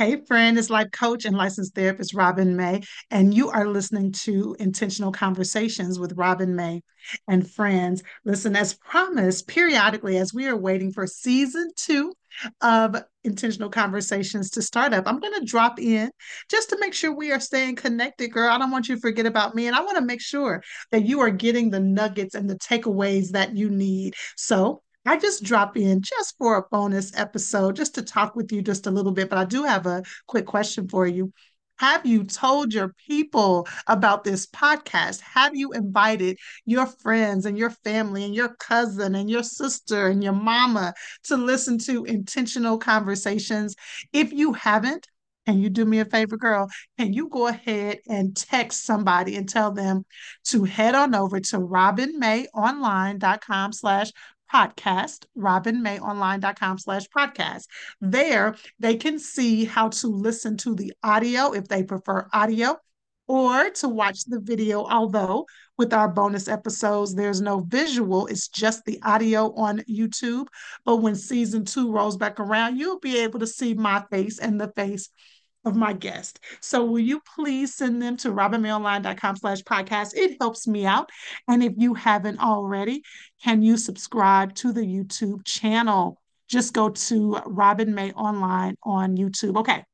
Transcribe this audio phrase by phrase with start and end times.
[0.00, 4.56] Hey, friend, it's life coach and licensed therapist Robin May, and you are listening to
[4.58, 6.80] Intentional Conversations with Robin May
[7.28, 8.02] and friends.
[8.24, 12.14] Listen, as promised, periodically, as we are waiting for season two
[12.62, 16.10] of Intentional Conversations to start up, I'm going to drop in
[16.48, 18.50] just to make sure we are staying connected, girl.
[18.50, 20.62] I don't want you to forget about me, and I want to make sure
[20.92, 24.14] that you are getting the nuggets and the takeaways that you need.
[24.38, 28.62] So, I just drop in just for a bonus episode, just to talk with you
[28.62, 29.30] just a little bit.
[29.30, 31.32] But I do have a quick question for you.
[31.78, 35.22] Have you told your people about this podcast?
[35.22, 36.36] Have you invited
[36.66, 40.92] your friends and your family and your cousin and your sister and your mama
[41.24, 43.74] to listen to intentional conversations?
[44.12, 45.08] If you haven't,
[45.50, 46.70] can you do me a favor, girl?
[46.96, 50.04] Can you go ahead and text somebody and tell them
[50.44, 54.12] to head on over to robinmayonline.com slash
[54.52, 57.64] podcast, robinmayonline.com slash podcast.
[58.00, 62.76] There, they can see how to listen to the audio if they prefer audio
[63.26, 64.84] or to watch the video.
[64.84, 65.46] Although
[65.78, 70.48] with our bonus episodes, there's no visual, it's just the audio on YouTube.
[70.84, 74.60] But when season two rolls back around, you'll be able to see my face and
[74.60, 75.10] the face
[75.64, 76.40] of my guest.
[76.60, 80.16] So will you please send them to robinmayonline.com slash podcast?
[80.16, 81.10] It helps me out.
[81.48, 83.02] And if you haven't already,
[83.42, 86.20] can you subscribe to the YouTube channel?
[86.48, 89.56] Just go to Robin May Online on YouTube.
[89.58, 89.84] Okay.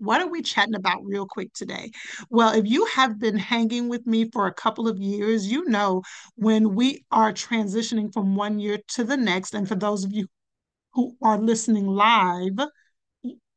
[0.00, 1.90] What are we chatting about real quick today?
[2.30, 6.02] Well, if you have been hanging with me for a couple of years, you know
[6.36, 9.54] when we are transitioning from one year to the next.
[9.54, 10.28] And for those of you
[10.92, 12.58] who are listening live,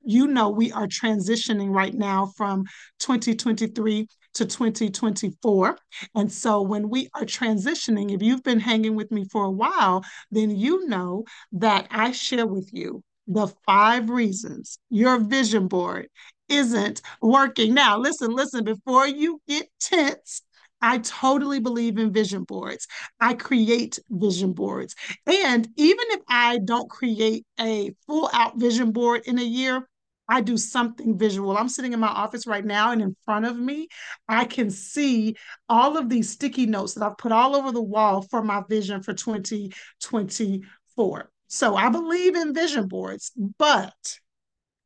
[0.04, 2.66] you know we are transitioning right now from
[3.00, 5.78] 2023 to 2024.
[6.16, 10.04] And so when we are transitioning, if you've been hanging with me for a while,
[10.32, 16.08] then you know that I share with you the five reasons your vision board
[16.50, 17.74] isn't working.
[17.74, 20.42] Now, listen, listen, before you get tense,
[20.82, 22.88] I totally believe in vision boards.
[23.20, 24.96] I create vision boards.
[25.28, 29.88] And even if I don't create a full out vision board in a year,
[30.32, 31.58] I do something visual.
[31.58, 33.90] I'm sitting in my office right now, and in front of me,
[34.30, 35.36] I can see
[35.68, 39.04] all of these sticky notes that I've put all over the wall for my vision
[39.04, 41.32] for 2024.
[41.50, 44.20] So I believe in vision boards, but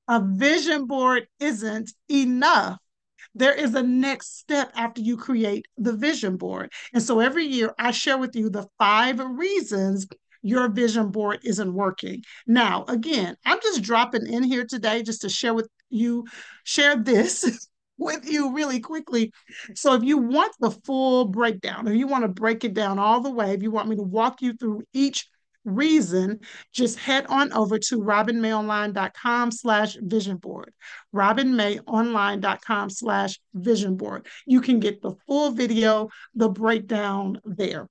[0.07, 2.79] a vision board isn't enough
[3.37, 6.71] there is a next step after you create the vision board.
[6.93, 10.07] And so every year I share with you the five reasons
[10.45, 12.23] your vision board isn't working.
[12.45, 16.25] Now, again, I'm just dropping in here today just to share with you,
[16.63, 17.67] share this
[17.97, 19.31] with you really quickly.
[19.73, 23.21] So if you want the full breakdown, if you want to break it down all
[23.21, 25.27] the way, if you want me to walk you through each
[25.63, 26.41] reason,
[26.71, 30.71] just head on over to robinmayonline.com slash vision board.
[31.11, 34.27] robinmayonline.com slash vision board.
[34.45, 37.87] You can get the full video, the breakdown there.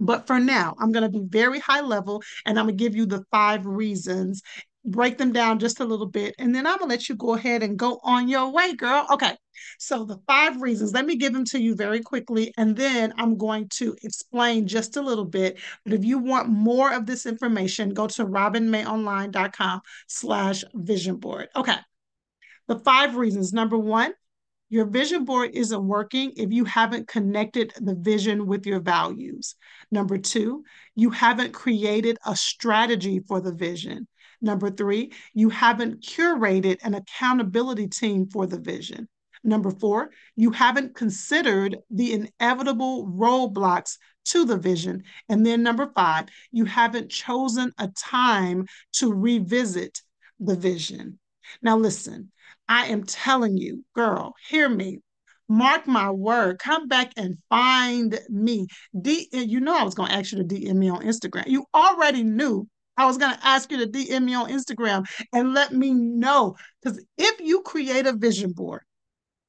[0.00, 2.94] But for now, I'm going to be very high level and I'm going to give
[2.94, 4.42] you the five reasons,
[4.84, 7.34] break them down just a little bit, and then I'm going to let you go
[7.34, 9.06] ahead and go on your way, girl.
[9.10, 9.36] Okay.
[9.78, 13.36] So, the five reasons, let me give them to you very quickly, and then I'm
[13.36, 15.58] going to explain just a little bit.
[15.84, 21.48] But if you want more of this information, go to robinmayonline.com slash vision board.
[21.56, 21.76] Okay.
[22.68, 23.52] The five reasons.
[23.52, 24.12] Number one,
[24.68, 29.54] your vision board isn't working if you haven't connected the vision with your values.
[29.90, 30.64] Number two,
[30.94, 34.06] you haven't created a strategy for the vision.
[34.40, 39.08] Number three, you haven't curated an accountability team for the vision.
[39.42, 43.96] Number four, you haven't considered the inevitable roadblocks
[44.26, 45.04] to the vision.
[45.28, 50.02] And then number five, you haven't chosen a time to revisit
[50.38, 51.18] the vision.
[51.62, 52.30] Now, listen,
[52.68, 55.00] I am telling you, girl, hear me.
[55.48, 56.58] Mark my word.
[56.58, 58.66] Come back and find me.
[59.00, 61.46] D- you know I was going to ask you to DM me on Instagram.
[61.46, 62.68] You already knew
[62.98, 66.56] I was going to ask you to DM me on Instagram and let me know.
[66.82, 68.82] Because if you create a vision board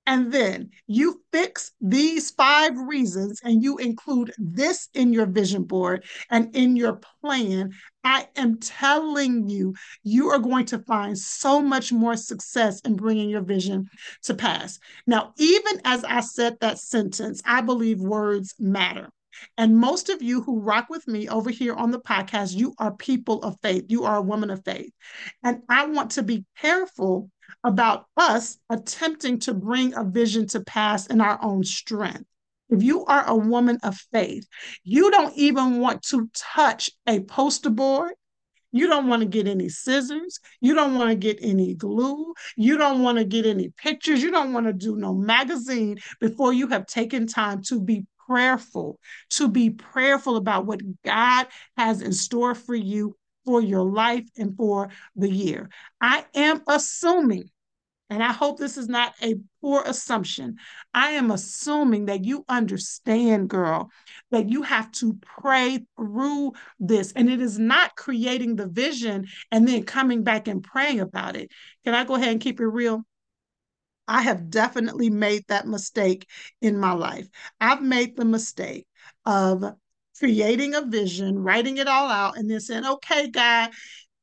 [0.09, 6.03] and then you fix these five reasons and you include this in your vision board
[6.31, 7.73] and in your plan.
[8.03, 13.29] I am telling you, you are going to find so much more success in bringing
[13.29, 13.87] your vision
[14.23, 14.79] to pass.
[15.05, 19.11] Now, even as I said that sentence, I believe words matter.
[19.59, 22.95] And most of you who rock with me over here on the podcast, you are
[22.95, 23.85] people of faith.
[23.89, 24.91] You are a woman of faith.
[25.43, 27.29] And I want to be careful
[27.63, 32.25] about us attempting to bring a vision to pass in our own strength.
[32.69, 34.47] If you are a woman of faith,
[34.83, 38.13] you don't even want to touch a poster board.
[38.71, 40.39] You don't want to get any scissors.
[40.61, 42.33] You don't want to get any glue.
[42.55, 44.21] You don't want to get any pictures.
[44.21, 48.99] You don't want to do no magazine before you have taken time to be prayerful,
[49.31, 51.47] to be prayerful about what God
[51.77, 55.69] has in store for you for your life and for the year.
[56.01, 57.49] I am assuming
[58.09, 60.57] and I hope this is not a poor assumption.
[60.93, 63.91] I am assuming that you understand, girl,
[64.31, 67.11] that you have to pray through this.
[67.11, 71.51] And it is not creating the vision and then coming back and praying about it.
[71.85, 73.03] Can I go ahead and keep it real?
[74.07, 76.27] I have definitely made that mistake
[76.61, 77.27] in my life.
[77.61, 78.87] I've made the mistake
[79.23, 79.63] of
[80.19, 83.71] creating a vision, writing it all out, and then saying, okay, God,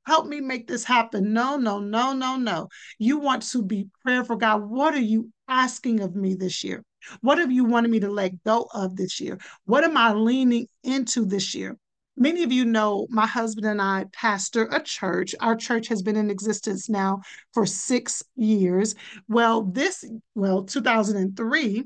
[0.06, 1.32] help me make this happen.
[1.32, 2.68] No, no, no, no, no.
[2.98, 4.62] You want to be prayerful, God.
[4.62, 6.84] What are you asking of me this year?
[7.20, 9.38] What have you wanted me to let go of this year?
[9.64, 11.76] What am I leaning into this year?
[12.16, 15.34] Many of you know my husband and I pastor a church.
[15.40, 17.20] Our church has been in existence now
[17.52, 18.94] for six years.
[19.28, 20.04] Well, this,
[20.34, 21.84] well, 2003,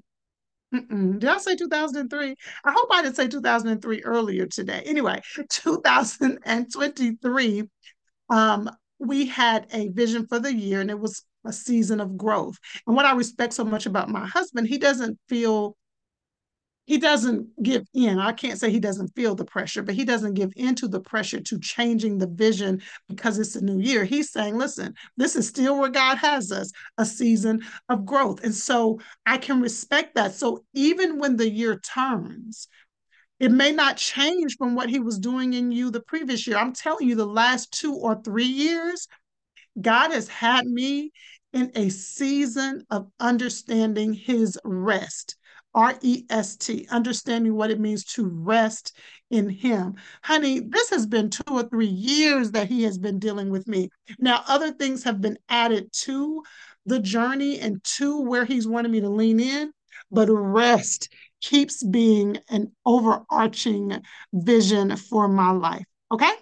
[0.75, 1.19] Mm-mm.
[1.19, 2.35] Did I say 2003?
[2.65, 4.83] I hope I didn't say 2003 earlier today.
[4.87, 5.21] Anyway,
[5.51, 7.65] 2023
[8.31, 12.57] um, we had a vision for the year and it was a season of growth.
[12.87, 15.77] And what I respect so much about my husband, he doesn't feel
[16.87, 18.19] he doesn't give in.
[18.19, 21.41] I can't say he doesn't feel the pressure, but he doesn't give into the pressure
[21.41, 24.05] to changing the vision because it's a new year.
[24.05, 28.43] He's saying, listen, this is still where God has us, a season of growth.
[28.43, 30.35] And so I can respect that.
[30.35, 32.67] So even when the year turns,
[33.39, 36.57] it may not change from what he was doing in you the previous year.
[36.57, 39.07] I'm telling you, the last two or three years,
[39.81, 41.13] God has had me
[41.53, 45.37] in a season of understanding his rest.
[45.75, 48.97] R E S T, understanding what it means to rest
[49.31, 49.95] in Him.
[50.23, 53.89] Honey, this has been two or three years that He has been dealing with me.
[54.19, 56.43] Now, other things have been added to
[56.87, 59.73] the journey and to where He's wanted me to lean in,
[60.11, 64.01] but rest keeps being an overarching
[64.33, 65.85] vision for my life.
[66.13, 66.33] Okay.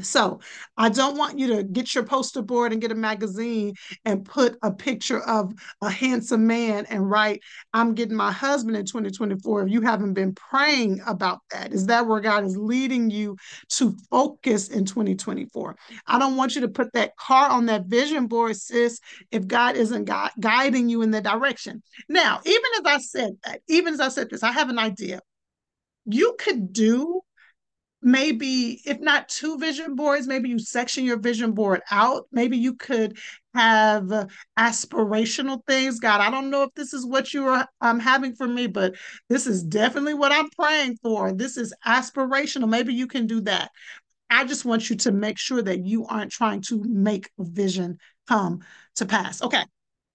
[0.00, 0.40] So
[0.76, 3.74] I don't want you to get your poster board and get a magazine
[4.06, 5.52] and put a picture of
[5.82, 7.42] a handsome man and write,
[7.74, 11.72] I'm getting my husband in 2024 if you haven't been praying about that.
[11.72, 13.36] Is that where God is leading you
[13.72, 15.76] to focus in 2024?
[16.06, 18.98] I don't want you to put that car on that vision board, sis,
[19.30, 21.82] if God isn't gu- guiding you in the direction.
[22.08, 25.20] Now, even as I said that, even as I said this, I have an idea.
[26.06, 27.20] You could do
[28.02, 32.26] maybe if not two vision boards maybe you section your vision board out.
[32.32, 33.18] Maybe you could
[33.54, 34.28] have
[34.58, 36.00] aspirational things.
[36.00, 38.94] God i don't know if this is what you are um, having for me but
[39.28, 41.32] this is definitely what i'm praying for.
[41.32, 42.68] This is aspirational.
[42.68, 43.70] Maybe you can do that.
[44.30, 48.60] I just want you to make sure that you aren't trying to make vision come
[48.96, 49.42] to pass.
[49.42, 49.62] Okay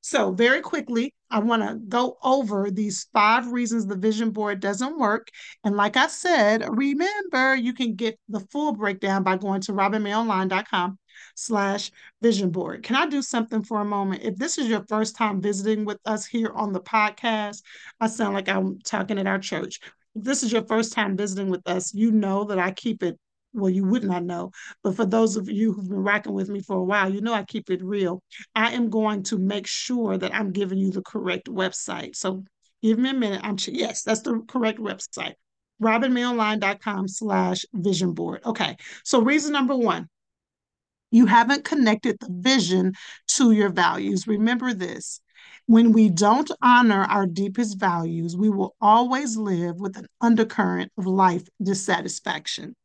[0.01, 4.97] so, very quickly, I want to go over these five reasons the vision board doesn't
[4.97, 5.27] work.
[5.63, 10.97] And like I said, remember, you can get the full breakdown by going to robinmayonline.com
[11.35, 11.91] slash
[12.21, 12.83] vision board.
[12.83, 14.23] Can I do something for a moment?
[14.23, 17.61] If this is your first time visiting with us here on the podcast,
[17.99, 19.79] I sound like I'm talking at our church.
[20.15, 23.19] If this is your first time visiting with us, you know that I keep it
[23.57, 24.51] well, you would not know,
[24.83, 27.33] but for those of you who've been rocking with me for a while, you know
[27.33, 28.21] I keep it real.
[28.55, 32.15] I am going to make sure that I'm giving you the correct website.
[32.15, 32.43] So
[32.81, 33.41] give me a minute.
[33.43, 35.33] I'm yes, that's the correct website.
[35.81, 38.41] RobinMayOnline.com slash vision board.
[38.45, 38.77] Okay.
[39.03, 40.07] So reason number one,
[41.11, 42.93] you haven't connected the vision
[43.35, 44.27] to your values.
[44.27, 45.21] Remember this.
[45.67, 51.05] When we don't honor our deepest values, we will always live with an undercurrent of
[51.05, 52.75] life dissatisfaction.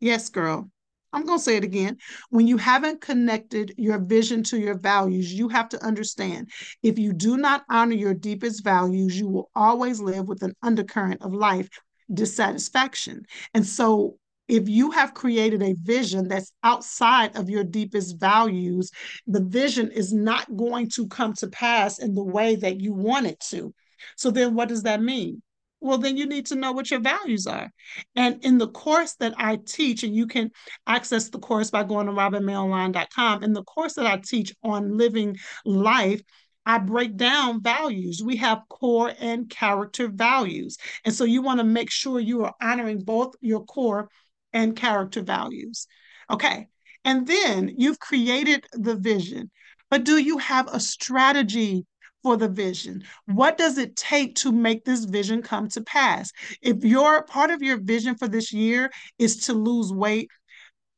[0.00, 0.70] Yes, girl.
[1.12, 1.96] I'm going to say it again.
[2.28, 6.50] When you haven't connected your vision to your values, you have to understand
[6.82, 11.22] if you do not honor your deepest values, you will always live with an undercurrent
[11.22, 11.68] of life
[12.12, 13.24] dissatisfaction.
[13.54, 18.90] And so, if you have created a vision that's outside of your deepest values,
[19.26, 23.26] the vision is not going to come to pass in the way that you want
[23.26, 23.74] it to.
[24.16, 25.42] So, then what does that mean?
[25.80, 27.70] Well, then you need to know what your values are.
[28.16, 30.50] And in the course that I teach, and you can
[30.86, 35.36] access the course by going to robinmayonline.com, in the course that I teach on living
[35.64, 36.22] life,
[36.66, 38.22] I break down values.
[38.22, 40.76] We have core and character values.
[41.04, 44.10] And so you want to make sure you are honoring both your core
[44.52, 45.86] and character values.
[46.30, 46.66] Okay.
[47.04, 49.50] And then you've created the vision,
[49.88, 51.86] but do you have a strategy
[52.22, 53.04] for the vision?
[53.26, 56.32] What does it take to make this vision come to pass?
[56.62, 60.28] If your part of your vision for this year is to lose weight,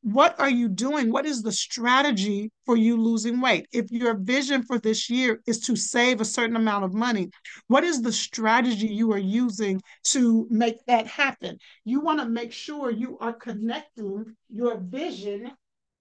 [0.03, 1.11] what are you doing?
[1.11, 3.67] What is the strategy for you losing weight?
[3.71, 7.29] If your vision for this year is to save a certain amount of money,
[7.67, 11.59] what is the strategy you are using to make that happen?
[11.85, 15.51] You want to make sure you are connecting your vision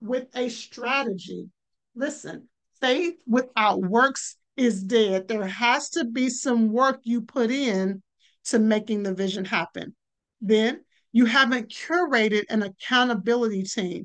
[0.01, 1.51] with a strategy.
[1.95, 2.49] Listen,
[2.81, 5.27] faith without works is dead.
[5.27, 8.03] There has to be some work you put in
[8.45, 9.97] to making the vision happen.
[10.41, 10.81] Then
[11.13, 14.05] you haven't curated an accountability team.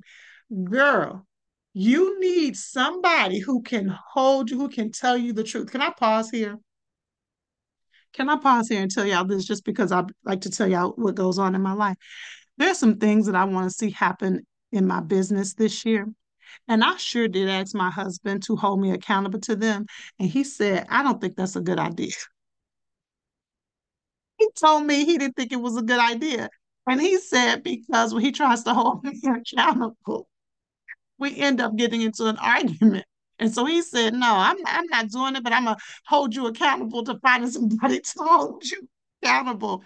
[0.64, 1.28] Girl,
[1.74, 5.72] you need somebody who can hold you, who can tell you the truth.
[5.72, 6.58] Can I pause here?
[8.14, 10.94] Can I pause here and tell y'all this just because I like to tell y'all
[10.96, 11.98] what goes on in my life?
[12.58, 16.08] There's some things that I want to see happen in my business this year.
[16.68, 19.86] And I sure did ask my husband to hold me accountable to them.
[20.20, 22.12] And he said, I don't think that's a good idea.
[24.38, 26.50] He told me he didn't think it was a good idea.
[26.88, 30.28] And he said, because when he tries to hold me accountable,
[31.18, 33.06] we end up getting into an argument.
[33.40, 36.36] And so he said, No, I'm, I'm not doing it, but I'm going to hold
[36.36, 38.88] you accountable to finding somebody to hold you
[39.24, 39.84] accountable.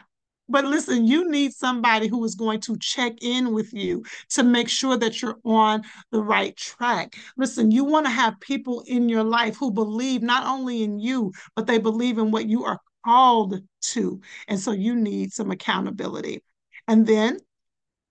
[0.49, 4.67] But listen, you need somebody who is going to check in with you to make
[4.67, 7.15] sure that you're on the right track.
[7.37, 11.31] Listen, you want to have people in your life who believe not only in you,
[11.55, 14.19] but they believe in what you are called to.
[14.47, 16.43] And so you need some accountability.
[16.87, 17.37] And then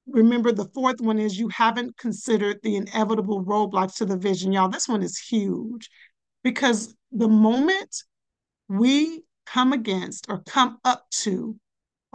[0.06, 4.52] remember the fourth one is you haven't considered the inevitable roadblocks to the vision.
[4.52, 5.90] Y'all, this one is huge
[6.44, 8.04] because the moment
[8.68, 11.58] we come against or come up to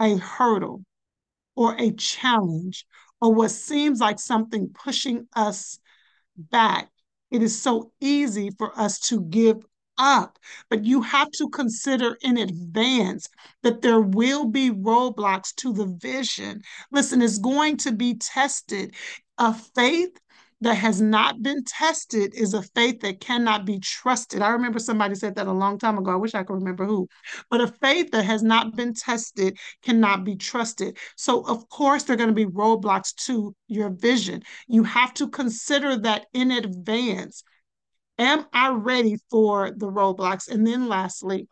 [0.04, 0.84] a hurdle
[1.56, 2.86] or a challenge
[3.20, 5.78] or what seems like something pushing us
[6.36, 6.90] back,
[7.30, 9.64] it is so easy for us to give
[9.96, 10.38] up.
[10.68, 13.28] But you have to consider in advance
[13.62, 16.62] that there will be roadblocks to the vision.
[16.90, 18.94] Listen, it's going to be tested.
[19.38, 20.18] A faith
[20.64, 24.40] that has not been tested is a faith that cannot be trusted.
[24.40, 26.10] I remember somebody said that a long time ago.
[26.10, 27.06] I wish I could remember who.
[27.50, 30.96] But a faith that has not been tested cannot be trusted.
[31.16, 34.42] So, of course, there are going to be roadblocks to your vision.
[34.66, 37.44] You have to consider that in advance.
[38.18, 40.48] Am I ready for the roadblocks?
[40.48, 41.46] And then, lastly,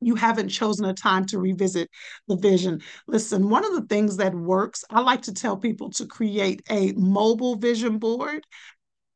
[0.00, 1.88] you haven't chosen a time to revisit
[2.28, 2.80] the vision.
[3.06, 6.92] Listen, one of the things that works, I like to tell people to create a
[6.92, 8.44] mobile vision board.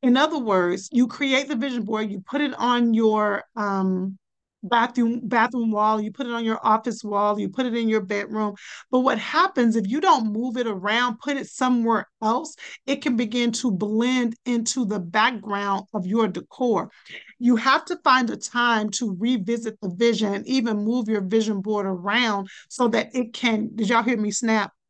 [0.02, 4.18] In other words, you create the vision board, you put it on your um,
[4.62, 8.00] bathroom bathroom wall, you put it on your office wall, you put it in your
[8.00, 8.54] bedroom.
[8.90, 12.54] But what happens if you don't move it around, put it somewhere else,
[12.86, 16.90] it can begin to blend into the background of your decor.
[17.38, 21.60] You have to find a time to revisit the vision and even move your vision
[21.60, 24.72] board around so that it can, did y'all hear me snap?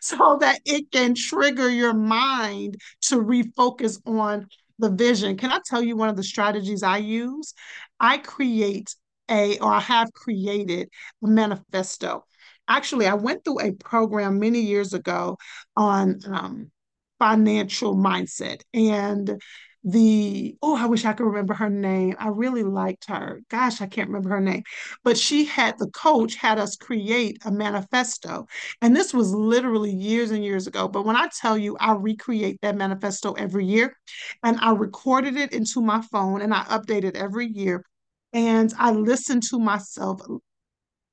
[0.00, 5.36] So that it can trigger your mind to refocus on the vision.
[5.36, 7.54] Can I tell you one of the strategies I use?
[8.00, 8.94] I create
[9.30, 10.88] a, or I have created
[11.22, 12.24] a manifesto.
[12.68, 15.38] Actually, I went through a program many years ago
[15.76, 16.70] on um,
[17.18, 18.62] financial mindset.
[18.74, 19.40] And
[19.88, 22.16] the oh i wish i could remember her name.
[22.18, 23.40] I really liked her.
[23.48, 24.64] Gosh i can't remember her name.
[25.04, 28.46] But she had the coach had us create a manifesto.
[28.82, 30.88] And this was literally years and years ago.
[30.88, 33.96] But when i tell you i recreate that manifesto every year.
[34.42, 37.84] And i recorded it into my phone and i update it every year
[38.32, 40.20] and I listened to myself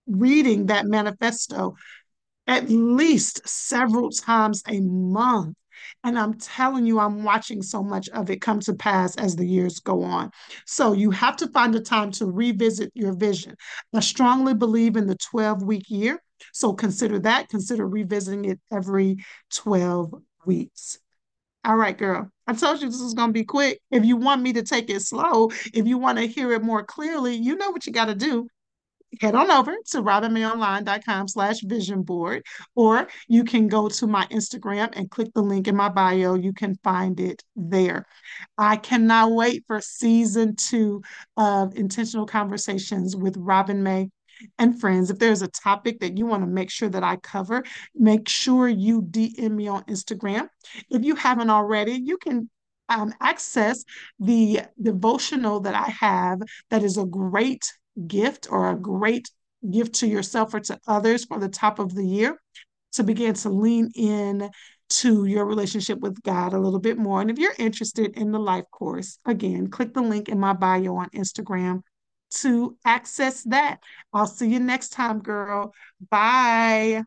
[0.08, 1.76] reading that manifesto
[2.48, 5.56] at least several times a month.
[6.04, 9.46] And I'm telling you, I'm watching so much of it come to pass as the
[9.46, 10.32] years go on.
[10.66, 13.56] So you have to find a time to revisit your vision.
[13.94, 16.22] I strongly believe in the 12 week year.
[16.54, 17.50] So consider that.
[17.50, 19.18] Consider revisiting it every
[19.52, 20.14] 12
[20.46, 21.00] weeks.
[21.66, 22.30] All right, girl.
[22.46, 23.80] I told you this was going to be quick.
[23.90, 26.84] If you want me to take it slow, if you want to hear it more
[26.84, 28.48] clearly, you know what you got to do.
[29.22, 32.44] Head on over to robinmayonline.com slash vision board,
[32.76, 36.34] or you can go to my Instagram and click the link in my bio.
[36.34, 38.08] You can find it there.
[38.58, 41.04] I cannot wait for season two
[41.38, 44.10] of Intentional Conversations with Robin May
[44.58, 47.64] and friends, if there's a topic that you want to make sure that I cover,
[47.96, 50.48] make sure you DM me on Instagram.
[50.90, 52.50] If you haven't already, you can
[52.90, 53.84] um, access
[54.20, 57.72] the devotional that I have that is a great
[58.08, 59.30] gift or a great
[59.70, 62.38] gift to yourself or to others for the top of the year
[62.94, 64.50] to begin to lean in
[64.90, 67.22] to your relationship with God a little bit more.
[67.22, 70.98] And if you're interested in the life course, again, click the link in my bio
[70.98, 71.82] on Instagram
[72.42, 73.80] to access that.
[74.14, 75.74] I'll see you next time, girl.
[76.10, 77.04] Bye.